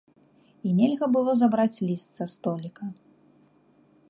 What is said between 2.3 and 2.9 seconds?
століка.